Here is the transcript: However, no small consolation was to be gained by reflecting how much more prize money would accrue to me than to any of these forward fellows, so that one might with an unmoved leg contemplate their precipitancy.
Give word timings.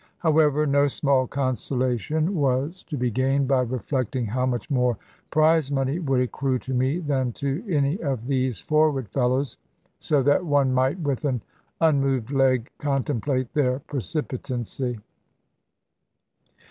However, 0.17 0.65
no 0.65 0.87
small 0.87 1.27
consolation 1.27 2.33
was 2.33 2.83
to 2.85 2.97
be 2.97 3.11
gained 3.11 3.47
by 3.47 3.61
reflecting 3.61 4.25
how 4.25 4.47
much 4.47 4.67
more 4.71 4.97
prize 5.29 5.71
money 5.71 5.99
would 5.99 6.21
accrue 6.21 6.57
to 6.57 6.73
me 6.73 6.97
than 6.97 7.31
to 7.33 7.63
any 7.69 8.01
of 8.01 8.25
these 8.25 8.57
forward 8.57 9.07
fellows, 9.09 9.57
so 9.99 10.23
that 10.23 10.43
one 10.43 10.73
might 10.73 10.99
with 10.99 11.23
an 11.23 11.43
unmoved 11.81 12.31
leg 12.31 12.71
contemplate 12.79 13.53
their 13.53 13.77
precipitancy. 13.77 14.97